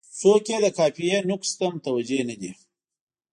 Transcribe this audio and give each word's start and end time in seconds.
څوک 0.19 0.43
یې 0.51 0.57
د 0.63 0.67
قافیې 0.77 1.17
نقص 1.29 1.49
ته 1.59 1.65
متوجه 1.73 2.19
نه 2.29 2.35
دي. 2.41 2.51